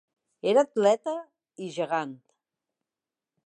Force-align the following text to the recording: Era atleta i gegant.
Era 0.51 0.63
atleta 0.67 1.13
i 1.67 1.69
gegant. 1.77 2.17